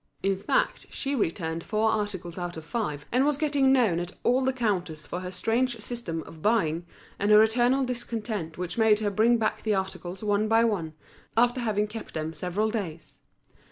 In 0.23 0.35
fact, 0.35 0.87
she 0.89 1.13
returned 1.13 1.63
four 1.63 1.91
articles 1.91 2.35
out 2.39 2.57
of 2.57 2.65
five, 2.65 3.05
and 3.11 3.23
was 3.23 3.37
getting 3.37 3.71
known 3.71 3.99
at 3.99 4.13
all 4.23 4.41
the 4.41 4.51
counters 4.51 5.05
for 5.05 5.19
her 5.19 5.29
strange 5.31 5.79
system 5.79 6.23
of 6.23 6.41
buying, 6.41 6.87
and 7.19 7.29
her 7.29 7.43
eternal 7.43 7.85
discontent 7.85 8.57
which 8.57 8.79
made 8.79 9.01
her 9.01 9.11
bring 9.11 9.37
back 9.37 9.61
the 9.61 9.75
articles 9.75 10.23
one 10.23 10.47
by 10.47 10.63
one, 10.63 10.93
after 11.37 11.61
having 11.61 11.85
kept 11.85 12.15
them 12.15 12.33
several 12.33 12.71
days. 12.71 13.19